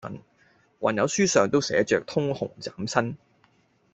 [0.79, 3.15] 還有書上都寫着，通紅斬新！」